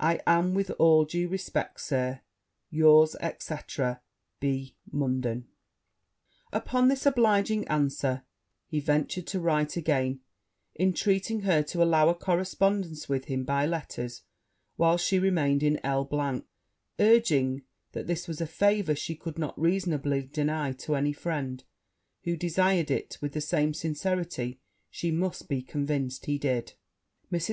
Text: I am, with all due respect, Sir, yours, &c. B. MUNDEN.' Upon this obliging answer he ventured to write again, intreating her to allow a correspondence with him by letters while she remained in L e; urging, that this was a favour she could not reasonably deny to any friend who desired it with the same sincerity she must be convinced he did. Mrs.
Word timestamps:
I 0.00 0.20
am, 0.26 0.52
with 0.52 0.70
all 0.78 1.06
due 1.06 1.28
respect, 1.28 1.80
Sir, 1.80 2.20
yours, 2.68 3.16
&c. 3.38 3.54
B. 4.38 4.76
MUNDEN.' 4.90 5.48
Upon 6.52 6.88
this 6.88 7.06
obliging 7.06 7.66
answer 7.68 8.22
he 8.66 8.80
ventured 8.80 9.26
to 9.28 9.40
write 9.40 9.78
again, 9.78 10.20
intreating 10.74 11.40
her 11.44 11.62
to 11.62 11.82
allow 11.82 12.10
a 12.10 12.14
correspondence 12.14 13.08
with 13.08 13.24
him 13.24 13.44
by 13.44 13.64
letters 13.64 14.20
while 14.76 14.98
she 14.98 15.18
remained 15.18 15.62
in 15.62 15.80
L 15.82 16.06
e; 16.12 16.42
urging, 17.00 17.62
that 17.92 18.06
this 18.06 18.28
was 18.28 18.42
a 18.42 18.46
favour 18.46 18.94
she 18.94 19.14
could 19.16 19.38
not 19.38 19.58
reasonably 19.58 20.24
deny 20.26 20.72
to 20.72 20.96
any 20.96 21.14
friend 21.14 21.64
who 22.24 22.36
desired 22.36 22.90
it 22.90 23.16
with 23.22 23.32
the 23.32 23.40
same 23.40 23.72
sincerity 23.72 24.60
she 24.90 25.10
must 25.10 25.48
be 25.48 25.62
convinced 25.62 26.26
he 26.26 26.36
did. 26.36 26.74
Mrs. 27.32 27.50